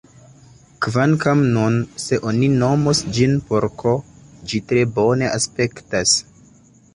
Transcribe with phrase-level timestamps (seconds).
[0.85, 3.93] Kvankam nun, se oni nomos ĝin porko,
[4.53, 6.17] ĝi tre bone aspektas.